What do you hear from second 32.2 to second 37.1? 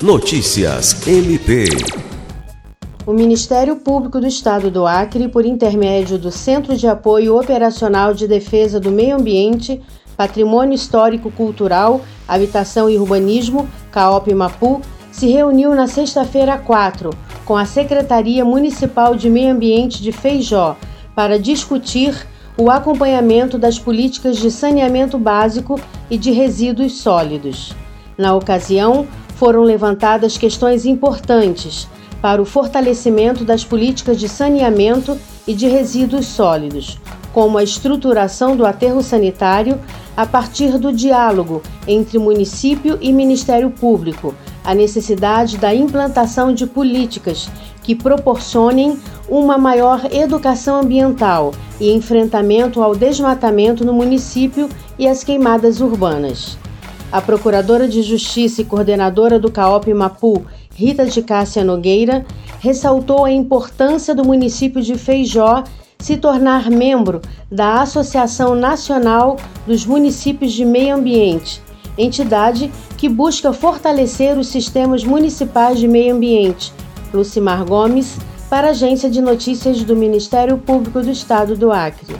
para o fortalecimento das políticas de saneamento e de resíduos sólidos,